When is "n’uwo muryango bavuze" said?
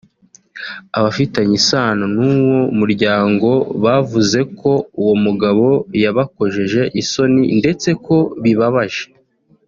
2.15-4.39